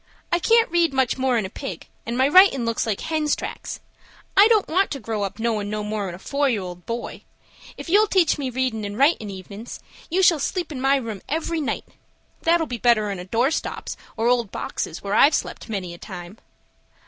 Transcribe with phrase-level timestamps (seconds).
[0.31, 3.79] I can't read much more'n a pig; and my writin' looks like hens' tracks.
[4.35, 7.23] I don't want to grow up knowin' no more'n a four year old boy.
[7.77, 9.79] If you'll teach me readin' and writin' evenin's,
[10.09, 11.85] you shall sleep in my room every night.
[12.41, 16.39] That'll be better'n door steps or old boxes, where I've slept many a time."